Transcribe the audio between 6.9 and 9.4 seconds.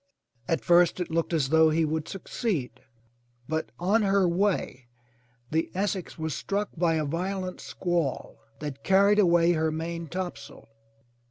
a violent squall that carried